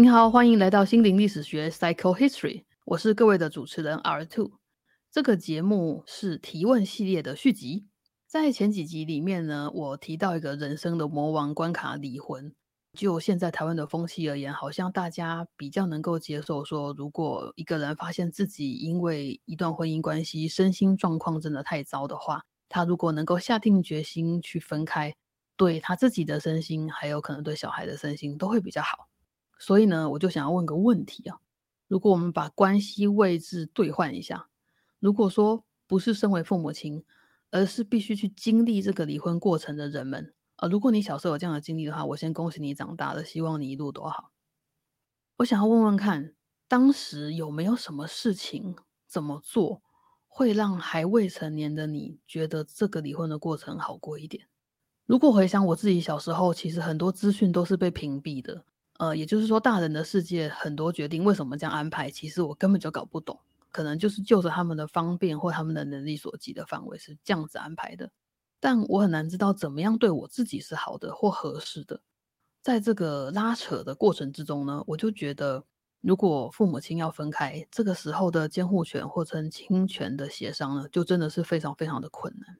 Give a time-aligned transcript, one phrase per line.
[0.00, 4.52] 您好，欢迎来到心灵历史学 （Psycho History），我是各位的主持人 R Two。
[5.10, 7.88] 这个节目是提问系列的续集。
[8.24, 12.54] 在前几集里面呢，我提到一个人生的魔王关卡——离婚。
[12.92, 25.16] 就现在台湾的风气而言，好像大家比较能够接受说，如果一个人发现自己因为一段婚姻关系身心状况真的太糟的话，他如果能够下定决心去分开，
[25.56, 29.08] 对他自己的身心，还有可能对小孩的身心都会比较好。
[29.58, 31.40] 所以呢，我就想要问个问题啊：
[31.88, 34.48] 如果我们把关系位置兑换一下，
[35.00, 37.04] 如果说不是身为父母亲，
[37.50, 44.30] 而是必须去经历这个离婚过程的人们啊，如果你小时候有这样的经历的话，我先恭喜你长大了，希望你一路都好。
[45.38, 46.34] 我想要问问看，
[46.68, 49.82] 当时有没有什么事情怎么做，
[50.26, 54.46] 会让还未成年的你觉得这个离婚的过程好过一点？
[55.06, 58.64] 如果回想我自己小时候，其实很多资讯都是被屏蔽的。
[58.98, 63.38] 呃，也就是说，大人的世界很多决定为什么这样安排，其实我根本就搞不懂。
[63.70, 68.10] 可能就是就着他们的方便或他们的能力所及的范围是这样子安排的，
[68.58, 72.00] 但我很难知道怎么样对我自己是好的或合适的。
[72.62, 75.62] 在这个拉扯的过程之中呢，我就觉得，
[76.00, 82.58] 如果父母亲要分开，这个时候的监护权或称侵权的协商呢，就真的是非常非常的困难。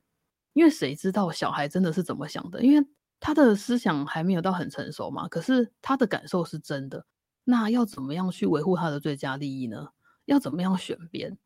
[0.53, 2.63] 因为谁知道小孩真的是怎么想的？
[2.63, 2.87] 因为
[3.21, 7.05] 他的思想还没有到很成熟嘛，可是他的感受是真的。
[7.45, 9.89] 那要怎么样去维护他的最佳利益呢？
[10.27, 11.39] 要怎么样选边？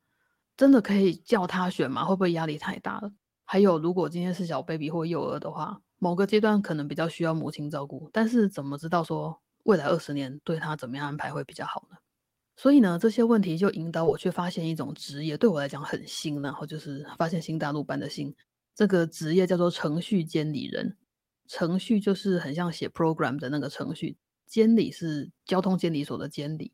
[0.57, 2.05] 真的可以叫他选吗？
[2.05, 3.13] 会不会压力太大了？
[3.45, 11.97] 还有，如果今天是小 baby 或幼儿的话，某个阶段可能比较需要母亲照顾，但是怎么知道说未来二十年对他怎么样安排会比较好呢？
[12.57, 18.35] 所以呢，这些问题就引导我去发现一种职业，对我来讲很新，然后就是发现新大陆般的新。
[18.75, 20.97] 这个职业叫做程序监理人。
[21.55, 26.73] 程序就是很像写 program 的那个程序，监理是交通监理所的监理。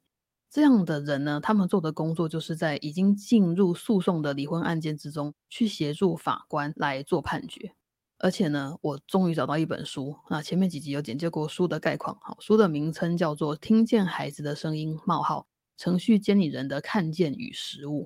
[0.49, 7.75] 这样的人呢，他们做的工作就是在已经进入诉讼的离婚案件之中，去协助法官来做判决。
[8.19, 12.16] 而且呢，我终于找到一本书，那前面几集有简介过书的概况。
[12.21, 18.05] 好，书的名称叫做《听见孩子的声音：冒号程序监理人的看见与实务》。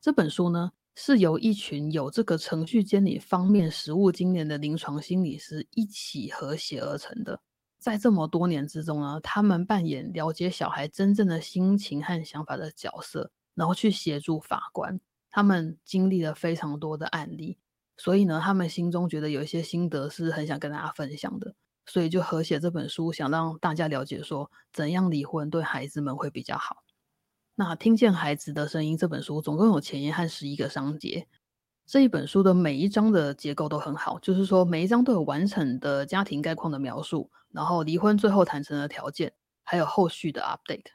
[0.00, 0.72] 这本书呢。
[1.02, 7.40] 是由一群有这个程序监理方面实务经验的临床心理师一起合写而成的。
[7.78, 15.00] 在这么多年之中呢，他们扮演了解小孩真正的心情和想法的角色，然后去协助法官。
[15.30, 17.56] 他们经历了非常多的案例，
[17.96, 21.54] 所以呢，他们心中觉得有一些心得是很想跟大家分享的，
[21.86, 26.84] 所以就合写这本书，想让大家了解说怎样离婚对孩子们会比较好。
[27.60, 31.28] 那听见孩子的声音这本书总共有前言和十一个章节。
[31.84, 40.86] 这一本书的每一章的结构都很好，就是说每一章都有完整的家庭概况的描述，然后离婚最后谈成的条件，还有后续的 update。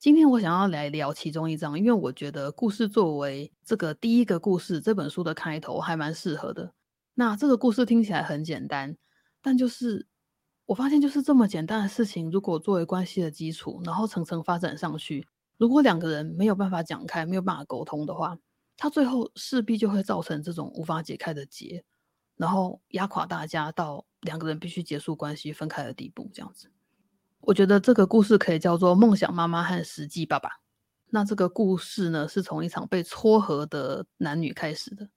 [0.00, 6.72] 今天我想要来聊其中一章，因为我觉得故事作为这个第一个故事这本书的开头还蛮适合的。
[7.14, 8.96] 那这个故事听起来很简单，
[9.40, 10.08] 但就是
[10.66, 15.28] 我发现就是这么简单的事情，如果作为关系的基础，然后层层发展上去。
[15.62, 18.36] 如果两个人没有办法讲开，没有办法沟通的话，
[18.76, 21.84] 他最后势必就会造成这种无法解开的结，
[22.36, 26.28] 然后压垮大家到两个人必须结束关系、分开的地步。
[26.34, 26.68] 这样子，
[27.38, 30.48] 我觉得这个故事可以叫做《梦想妈妈和实际爸爸》。
[31.10, 35.08] 那这个故事呢，是从一场被撮合的男女开始的，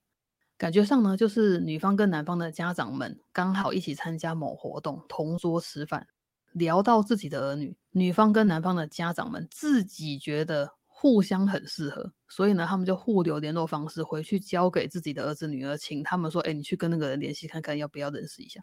[0.60, 6.06] 感觉上呢，就是女方跟男方的家长们刚好一起参加某活动，同桌吃饭。
[6.56, 18.62] 聊到自己的儿女，女方跟男方的家长们自己觉得互相很适合，所以呢，他们就互留联络方式，回去交给自己的儿子女儿，请他们说：“哎，你去跟那个人联系看看，要不要认识一下。”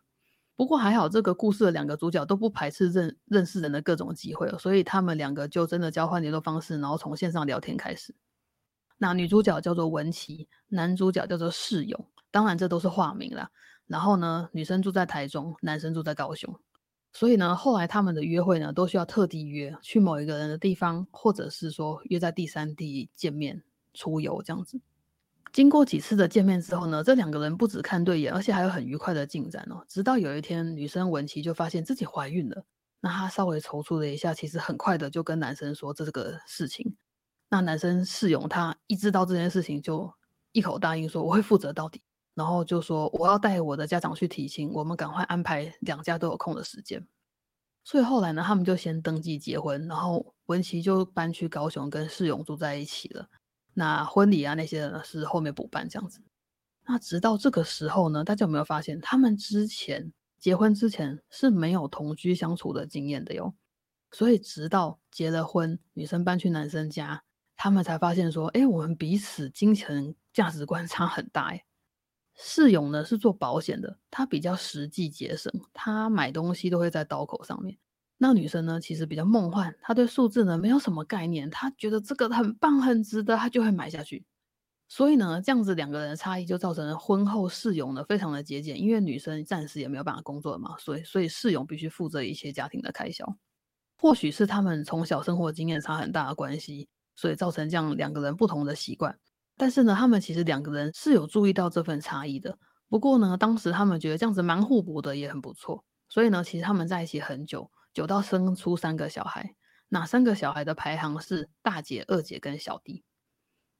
[0.57, 8.15] 不过还好，这个故事的两个主角都不排斥认认识人的各种机会，所以他们两个就真的交换联络方式，然后从线上聊天开始。
[8.97, 13.51] 那女主角叫做文琪，男主角叫做世勇，当然这都是化名啦。
[13.87, 16.59] 然后呢，女生住在台中，男生住在高雄。
[17.13, 23.63] 所以呢，后来他们的约会呢，都需要特地约去某一个人的地方，或者是说约在第三地见面
[23.93, 24.81] 出游这样子。
[25.53, 29.85] 经过几次的见面之后呢，这两个人不止看对眼，而且还有很愉快的进展哦。
[29.87, 32.65] 直到有一天，女生文琪就发现自己怀孕了，
[33.01, 36.97] 那她稍微踌躇了一下，其实很快的就跟男生说这个事情。
[37.51, 40.11] 那男生世勇他一知道这件事情，就
[40.53, 42.01] 一口答应说我会负责到底。
[42.35, 47.07] 然后就说我要带我的家长去提亲，我们赶快安排两家都有空的时间。
[47.85, 53.29] 所以后来呢，他们就先登记结婚，然后文琪就搬去高雄跟世勇住在一起了。
[53.75, 56.21] 那婚礼啊那些呢是后面补办这样子。
[56.85, 63.55] 那直到这个时候呢，大家有没有发现，他们之前结婚之前是没有同居相处的经验的哟？
[64.11, 67.25] 所以直到结了婚，女生搬去男生家，
[67.57, 71.47] 他们才发现说，哎，我们彼此金钱价值观差很大。
[71.47, 71.65] 哎，
[72.35, 77.77] 世勇呢是做保险的，他比较实际节省，他买东西都会在刀口上面。
[78.19, 84.25] 那女生呢，其实比较梦幻，她对数字呢没有什么概念，她觉得这个很棒、很值得，她就会买下去。
[84.89, 93.27] 所以呢，这样子两个人的差异就造成了婚后世勇呢非常的节俭，因为女生暂时也没有办法工作嘛，所以所以世勇必须负责一些家庭的开销。
[93.99, 99.19] 或许是他们从小生活经验差很大的关系，所以造成这样两个人不同的习惯。
[99.57, 102.59] 但是呢，他们其实两个人是有注意到这份差异的。
[102.89, 105.85] 不过呢，当时他们觉得这样子蛮互补的，也很不错。
[106.09, 109.55] 所以呢，其实他们在一起很久，久到生出三个小孩。
[109.89, 113.05] 哪三个小孩的排行是大姐、二姐跟小弟。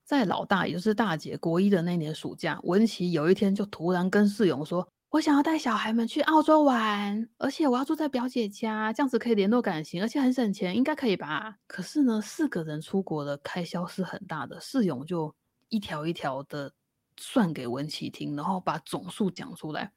[0.05, 15.33] 在老大，也就是大姐国一的那年暑假，文琪有一天就突然跟世勇说：“我想要带小孩们去澳洲玩，而且我要住在表姐家，这样子可以联络感情，而且很省钱，应该可以吧？”可是呢，四个人出国的开销是很大的，世勇就
[15.73, 16.71] 一条一条的
[17.17, 19.91] 算给文琪听，然后把总数讲出来，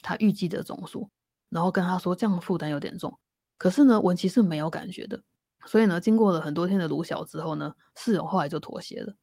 [0.00, 1.10] 他预计的总数，
[1.50, 3.18] 然后跟他说这样负担有点重。
[3.58, 5.22] 可是呢，文琪是没有感觉的，
[5.66, 9.14] 所以呢，经过了很多天的鲁小之后呢，世勇后来就妥协了。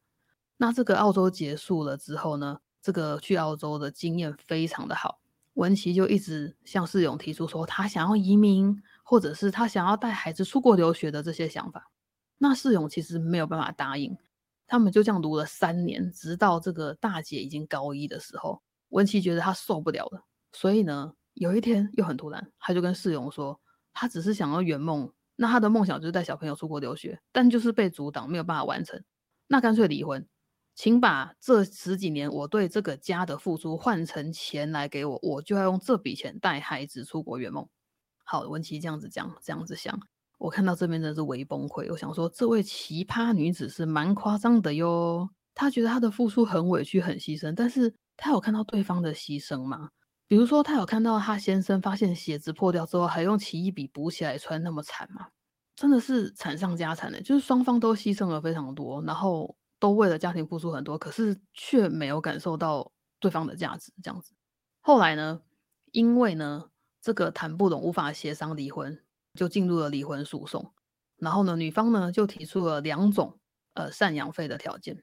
[0.56, 2.60] 那这个澳洲结束了之后呢？
[2.80, 5.20] 这个去澳洲的经验非常的好，
[5.54, 11.90] 文琪就一直向世勇提出说，他想要移民，或者是他想要带孩子出国留学的这些想法。
[12.38, 14.16] 那世勇其实没有办法答应，
[14.68, 20.22] 他们就这样读了三年，直到这个大姐已经高一的时候，文琪觉得她受不了了，
[20.52, 23.58] 所以呢，有一天又很突然，他就跟世勇说，
[23.92, 29.02] 他只是想要圆梦，那他的梦想就是带小朋友出国留学，但就是被阻挡，没有办法完成，
[29.46, 30.28] 那干脆离婚。
[30.74, 37.68] 请把这十几年我对这个家的付出换成钱来给我，我就要用这笔钱带孩子出国圆梦。
[38.22, 39.98] 好，文琪这样子讲，这样子想，
[40.38, 41.86] 我看到这边真的是微崩溃。
[41.90, 45.28] 我想说，这位奇葩女子是蛮夸张的哟。
[45.54, 49.90] 她觉得她的付出很委屈、很牺牲，但是她有看到对方的牺牲吗？
[50.26, 55.28] 比如说，她有看到她先生发现鞋子破掉之后，还用奇异笔补起来穿那么惨吗？
[55.76, 59.54] 真的是惨上加惨的，就是双方都牺牲了非常多，然后。
[59.80, 62.90] 都为了家庭付出很多，可是却没有感受到
[63.20, 64.32] 对方的价值，这样子。
[64.80, 65.40] 后来呢，
[65.92, 66.64] 因为呢
[67.00, 69.00] 这个谈不拢，无法协商离婚，
[69.38, 70.74] 就进入了离婚诉讼。
[71.16, 73.38] 然后呢，女方呢就提出了两种
[73.72, 75.02] 呃赡养费的条件，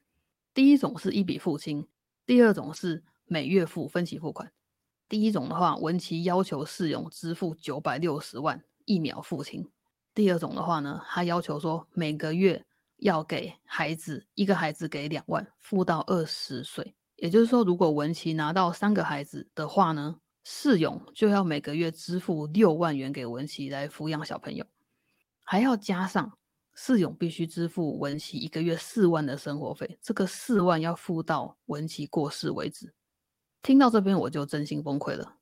[0.53, 1.87] 第一种是一笔付清，
[2.27, 4.51] 第二种是每月付分期付款。
[5.09, 9.63] 第一种的话，文琪要求世勇支付九百六十万一秒付清；
[10.13, 12.65] 第二种的话呢，他要求说每个月。
[12.99, 16.95] 要给孩子一个孩子给两万，付到二十岁。
[17.17, 20.15] 也就是说，如果文琪拿到三个孩子的话呢，
[20.47, 24.63] 世勇就要每个月支付六万元给文琪来抚养小朋友，
[25.43, 26.37] 还要加上
[26.75, 29.97] 世勇必须支付文琪一个月四万的生活费。
[30.03, 32.93] 这个四万要付到文琪过世为止。
[33.63, 35.37] 听到这边我就真心崩溃了，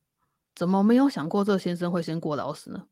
[0.55, 2.88] 怎么没有想过这先生会先过劳死呢？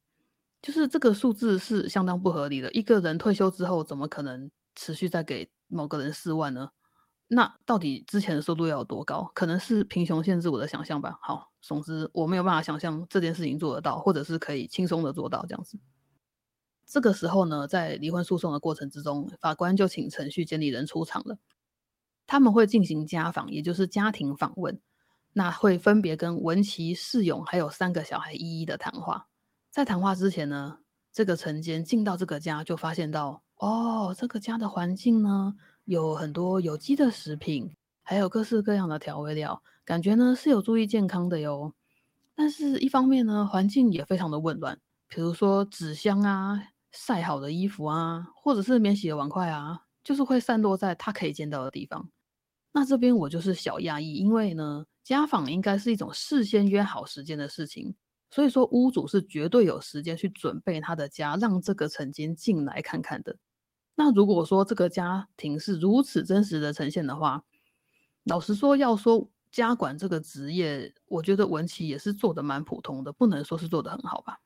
[0.61, 2.69] 就是这个数字是相当不合理的。
[2.73, 6.71] 一个人退休之后，怎么可能持续再给某个人四万呢？
[7.33, 9.31] 那到底之前的收入要有多高？
[9.33, 11.17] 可能是贫穷限制我的想象吧。
[11.21, 15.79] 好，总之我没有办法想象这件事情做得到，或者是可以轻松的做到这样子。
[16.85, 21.37] 这个时候呢，在离婚诉讼的过程之中，法官就请程序监理人出场了。
[22.27, 24.81] 他们会进行家访，也就是家庭访问，
[25.31, 29.29] 那会分别跟文琪、世勇还有三个小孩一一的谈话。
[29.69, 30.79] 在谈话之前呢，
[31.13, 35.55] 这个陈坚进到这个家就发现到，哦，这个家的环境呢
[35.91, 37.69] 有很多有机的食品，
[38.01, 41.73] 还有各式各样的调味料，感觉呢是有注意健康的哟。
[42.33, 44.79] 但是，一方面呢，环境也非常的混乱，
[45.09, 52.09] 比如说纸箱啊、晒好的衣服啊，或者是免洗的碗筷啊，就是会散落在他可以见到的地方。
[52.71, 57.93] 那这边我就是小压抑，因为呢，家访应该是一种事先约好时间的事情。
[58.29, 63.35] 所以说，屋主是绝对有时间去准备他的家，让这个陈坚进来看看的。
[64.03, 67.43] 那如果说这个家庭是如此真实的呈现的话，
[68.23, 74.39] 老实说，要说家管这个职业，我觉得文琪也是做的蛮普通的，不能说是做的很好吧。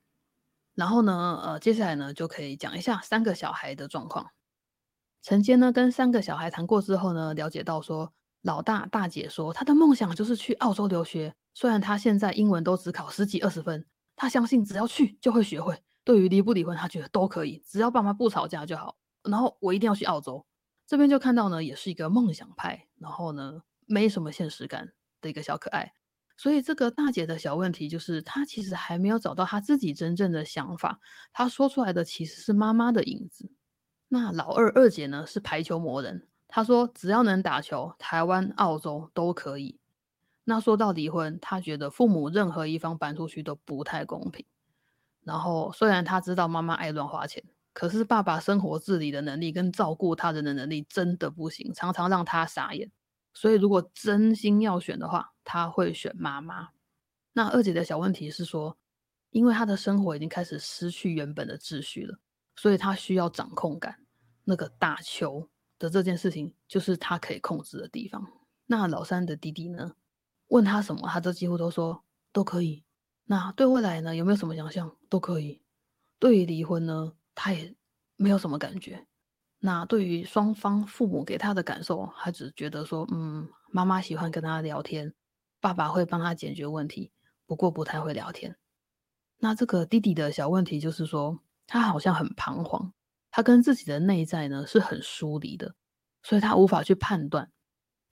[0.74, 4.32] 然后呢，呃，接下来呢就可以讲一下三个小孩的状况。
[5.22, 11.34] 陈坚呢跟三个小孩谈过之后呢，了解到说，老大大姐说她的梦想就是去澳洲留学。
[11.54, 13.86] 虽然她现在英文都只考十几二十分，
[14.18, 15.82] 她相信只要去就会学会。
[16.04, 18.98] 对于离不离婚，她觉得都可以，只要爸妈不吵架就好。
[19.30, 20.46] 然后我一定要去澳洲，
[20.86, 25.94] 这边就看到呢，也是一个梦想派，然后呢没什么现实感的一个小可爱。
[26.38, 31.00] 所以这个大姐的小问题就是，她其实还没有找到她自己真正的想法，
[31.32, 33.50] 她说出来的其实是妈妈的影子。
[34.10, 39.80] 那老二二姐呢是排球魔人，她说只要能打球，台湾、澳洲都可以。
[40.44, 44.46] 那说到离婚，她觉得父母任何一方搬出去都不太公平。
[45.24, 47.44] 然后虽然她知道妈妈爱乱花钱，
[47.76, 52.90] 可是爸爸生活自理的能力跟照顾他人的能力真的不行，常常让他傻眼。
[53.34, 56.70] 所以，如果真心要选的话，他会选妈妈。
[57.34, 58.78] 那二姐的小问题是说，
[59.32, 62.18] 因为她的生活已经开始失去原本的秩序了，
[62.56, 64.00] 所以她需要掌控感。
[64.46, 68.26] 那个打球的这件事情，就是她可以控制的地方。
[68.68, 69.96] 那老三的弟弟呢？
[70.48, 72.86] 问他什么，他都几乎都说都可以。
[73.26, 74.96] 那对未来呢，有没有什么想象？
[75.10, 75.62] 都可以。
[76.20, 77.76] 对于离婚呢，他也
[78.16, 79.06] 没有什么感觉。
[79.60, 85.14] 那对于双方父母给他的感受，他只觉得说，嗯，妈妈喜欢跟他聊天，
[85.60, 87.12] 爸爸会帮他解决问题，
[87.46, 88.56] 不过不太会聊天。
[89.40, 92.94] 那这个弟弟的小问题就是说，他好像很彷徨，
[93.32, 95.74] 他跟自己的内在呢是很疏离的，
[96.22, 97.52] 所以他无法去判断，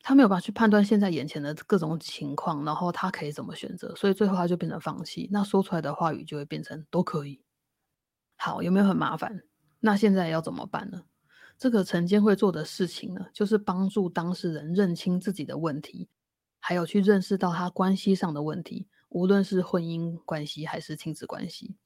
[0.01, 5.29] 他没有办法去判断现在眼前的各种情况，然后他可以怎么选择，所以最后他就变成放弃。
[5.31, 7.42] 那说出来的话语就会变成都可以。
[8.35, 9.43] 好，有没有很麻烦？
[9.79, 11.03] 那现在要怎么办呢？
[11.57, 16.09] 这个晨间会做的事情呢，就是帮助当事人认清自己的问题，
[16.59, 21.77] 还有去认识到他关系上的问题，无论是婚姻关系还是亲子关系。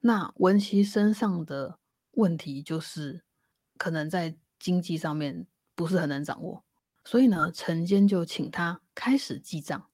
[0.00, 1.78] 那文琪身上的
[2.12, 3.24] 问题就是
[3.76, 6.64] 可能在经济上面不是很能掌握，
[7.04, 9.88] 所以呢，晨间就请他开始记账。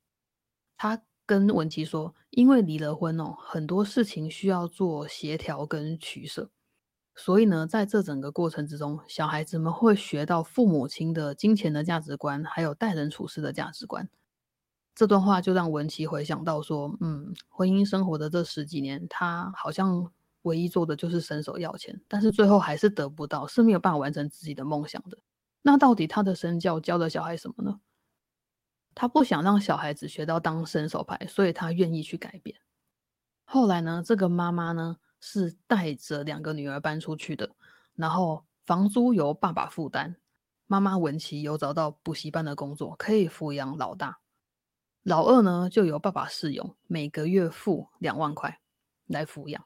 [0.76, 6.50] 他跟文琪说，因为离了婚哦，很多事情需要做协调跟取舍。
[7.16, 14.08] 所以呢，在这整个过程之中，小孩子们会学到父母亲的金钱的价值观，还有待人处事的价值观。
[14.96, 20.10] 这段话就让文琪回想到说，嗯，婚姻生活的这十几年，他好像
[20.42, 25.16] 唯一做的就是伸手要钱，但是最后还是得不到，是没有办法完成自己的梦想的。
[25.62, 27.80] 那到底他的身教教了小孩什么呢？
[28.94, 32.56] 他不想让小孩子学到当伸手牌，所以他愿意去改变。
[33.44, 34.96] 后来呢，这个妈妈呢？
[35.26, 37.50] 是带着两个女儿搬出去的，
[37.94, 40.16] 然后房租由爸爸负担，
[40.66, 44.18] 妈妈文琪有找到补习班的工作，可以抚养老大，
[45.02, 48.60] 老二呢就由爸爸试用，每个月付两万块
[49.06, 49.64] 来抚养，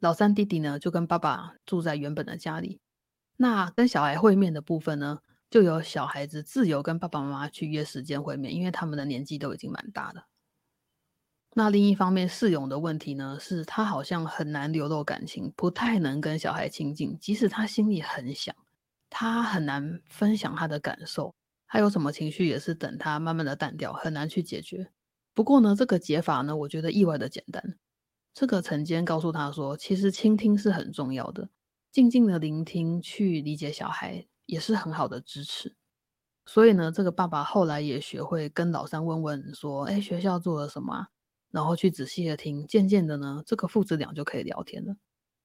[0.00, 2.80] 老三弟弟呢就跟爸爸住在原本的家里，
[3.36, 10.28] 那跟小孩会面的部分呢，就由小孩子自由跟爸爸妈妈去约时间会面，因为他们的年纪都已经蛮大了。
[11.54, 18.54] 那另一方面，世勇的问题呢，是他好像很难流露感情，不太能跟小孩亲近，即使他心里很想，
[19.10, 21.34] 他很难分享他的感受，
[21.66, 24.92] 他有什么情绪也是等他慢慢的淡掉，很难去解决。
[25.34, 27.76] 不过呢，这个解法呢，我觉得意外的简单。
[28.32, 31.48] 这个晨间告诉他说，其实倾听是很重要的，
[31.90, 35.76] 静静的聆听，去理解小孩也是很好的支持。
[36.44, 41.06] 所以呢，这个爸爸后来也学会跟老三问问说，哎，学校做了什么？
[41.52, 44.96] 然后去仔细的听，渐渐的呢，这个父子俩就可以聊天了。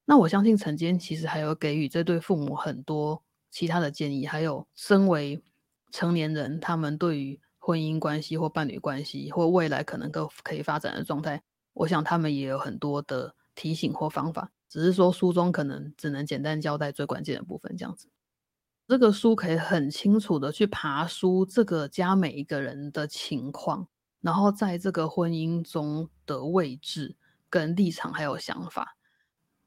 [0.06, 5.44] 那我相信晨间其实还有给予这对父母很多其他的建议，还有身为
[5.92, 11.44] 成年人，他们对于婚姻关系或伴侣关系或未来可能都可以发展的状态，
[11.74, 14.52] 我想他们也有很多的提醒或方法。
[14.68, 18.08] 只是说书中可能只能简单交代最关键的部分这样子。
[18.88, 23.88] 这个书可以很清楚的去爬书这个家每一个人的情况。
[24.22, 27.16] 然后在这个婚姻中的位置、
[27.50, 28.98] 跟立场还有想法，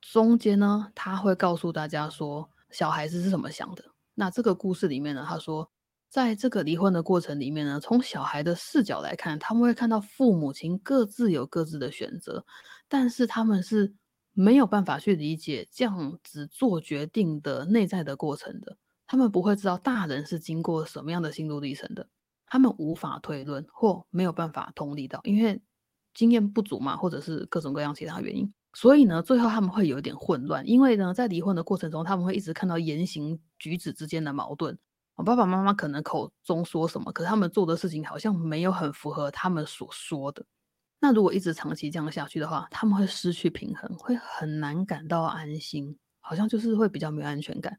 [0.00, 3.84] 中间呢，他会告诉大家说小孩子是怎么想的。
[4.14, 5.70] 那这个故事里面呢，他说，
[6.08, 12.44] 在这个离婚的过程里面呢，从小孩的视角来看，他们会看到父母亲各自有各自的选择，
[12.88, 13.94] 但是他们是
[14.32, 18.76] 没有办法去理解这样子做决定的内在的过程的，
[19.08, 22.08] 他们不会知道大人是经过什么样的心路历程的。
[22.46, 25.60] 他们无法推论或没有办法同理到，因为
[26.14, 30.66] 经验不足嘛，或者是各种各样其他原因，所以呢，最后他们会有一点混乱。
[30.66, 34.78] 因为呢，在离婚的过程中，他们会一直看到言行举止之间的矛盾。
[35.14, 40.44] 我爸爸妈妈可能口中说什么，可是他们做的事情好像没有很符合他们所说的。
[41.00, 47.78] 那如果一直长期这样下去的话，他们会失去平衡，会很难感到安心，好像就是会比较没有安全感。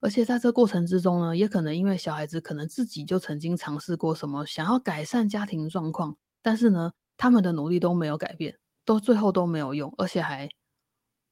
[0.00, 10.48] 而且在这过程之中呢，也可能因为小孩子可能自己就曾经尝试过什么想要改善家庭状况，但是呢，他们的努力都没有改变，都最后都没有用，而且还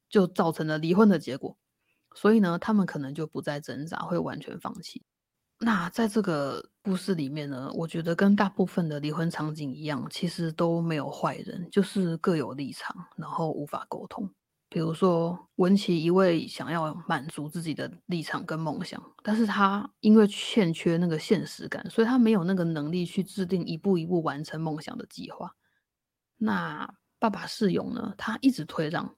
[0.07, 1.57] 就造成了离婚的结果。
[2.15, 5.03] 所以呢，他们可能就不再挣扎，会完全放弃。
[5.59, 14.29] 那在这个故事里面呢，我觉得跟大部分的离婚场景一样，其实都没有坏人，就是各有立场，然后无法沟通。
[14.71, 25.55] 比如说，文琪一味想要满足自己的立场跟梦想，但是他因为欠缺那个现实感，所以他没有那个能力去制定一步一步完成梦想的计划。
[26.37, 29.15] 那爸爸世勇呢，他一直退让，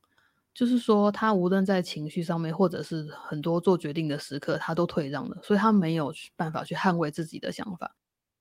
[0.54, 7.94] 就是说他无论在情绪上面，或者是很多做决定的时刻，他都退让了，所以他没有办法去捍卫自己的想法。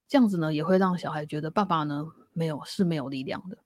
[0.06, 3.58] 这样子呢，也会让小孩觉得爸爸呢没有是没有力量的。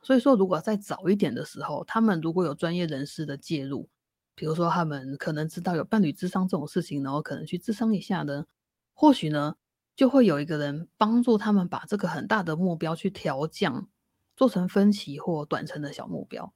[0.00, 3.88] 所以说，如果在早一点的时候，他们如果有专业人士的介入，
[4.34, 8.46] 比如说他们可能知道有伴侣智商这种事情，然后可能去智商一下呢，
[8.94, 9.56] 或许呢
[9.96, 13.88] 就会有一个人帮助他们把这个很大的目标去调降，
[14.36, 16.54] 做成分歧或短程的小目标，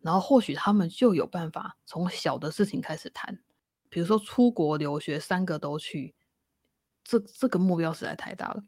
[0.00, 3.38] 然后或许他们就有办法从小的事情开始谈，
[3.88, 6.16] 比如说出国留学，三个都去，
[7.04, 8.64] 这这个目标实在太大了，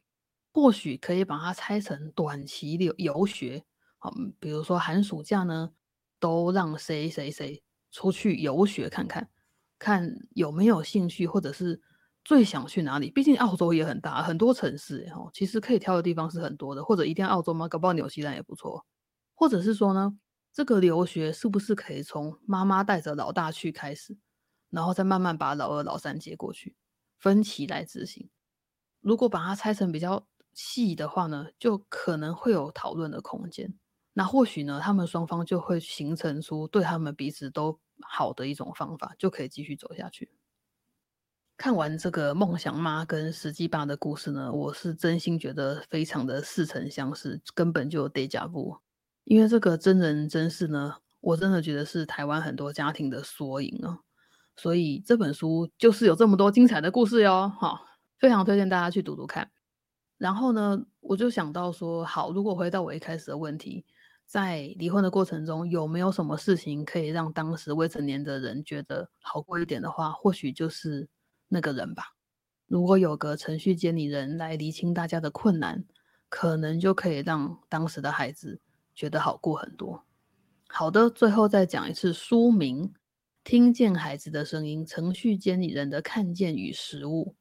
[0.53, 3.65] 或许可以把它拆成短期游游学。
[4.03, 5.71] 好，比如说寒暑假呢，
[6.19, 9.29] 都让谁谁谁出去游学看看，
[9.79, 11.83] 看有没有兴趣，或者是
[12.25, 13.11] 最想去哪里。
[13.11, 16.83] 毕竟澳洲也很大，很多城市哦，其实可以挑的地方是很多的。
[16.83, 17.69] 或者一定要澳洲吗？
[17.69, 18.87] 搞不好纽西兰也不错。
[19.35, 20.19] 或者是说呢，
[20.51, 24.17] 这个留学是不是可以从妈妈带着老大去开始，
[24.71, 26.75] 然后再慢慢把老二、老三接过去，
[27.19, 28.31] 分期来执行。
[29.03, 33.79] 如果把它拆成比较细的话呢，就可能会有讨论的空间。
[34.21, 40.31] 那或许呢，他们双方就会形成出对他们彼此都好的一种方法，就可以继续走下去。
[41.57, 48.79] 看完这个梦想妈跟实际爸的故事呢，我是真心觉得非常的似曾相识，根本就有 deja vu。
[49.25, 54.01] 因为这个真人真事呢，我真的觉得是台湾很多家庭的缩影啊。
[54.55, 57.81] 所以这本书就是有这么多精彩的故事哟，哈，
[58.19, 59.51] 非常推荐大家去读读看。
[60.19, 63.87] 然后呢，我就想到说，好，如果回到我一开始的问题。
[64.31, 71.09] 在离婚的过程中，有没有什么事情可以让当时未成年的人觉得好过一点的话，或许就是
[71.49, 72.15] 那个人吧。
[72.69, 75.85] 如果有个程序监理人来厘清大家的困难，
[76.29, 78.61] 可能就可以让当时的孩子
[78.95, 80.05] 觉得好过很多。
[80.69, 82.95] 好的，最后再讲一次书名：
[83.43, 87.35] 听见孩子的声音，程序监理人的看见与实物。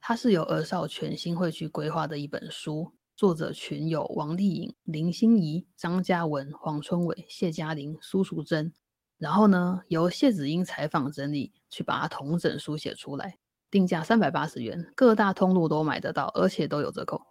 [0.00, 2.92] 它是由儿少全新会去规划的一本书。
[3.16, 8.74] 作者群有王丽颖、林心怡、张嘉文、黄春伟、谢嘉玲、苏淑珍，
[9.16, 13.38] 然后呢，由谢子英采访整理，去把它同整书写出来，
[13.70, 17.22] 定价三百八十元，各大通路都买得到，而且都有折扣。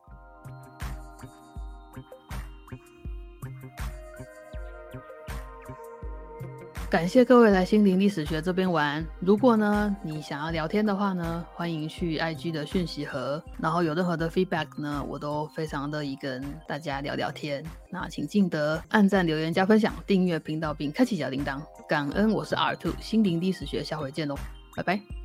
[6.96, 9.06] 感谢各位来心灵历史学这边玩。
[9.20, 17.62] 如果呢你想要聊天的话呢，欢迎去 IG 的讯息盒，然后有任何的 feedback 呢，我都非常乐意跟大家聊聊天。
[17.90, 21.60] 那请记得按赞、留言、加分享、订阅频道并开启小铃铛。
[21.86, 24.38] 感恩，我是 R Two 心灵历史学，下回见喽，
[24.74, 25.25] 拜拜。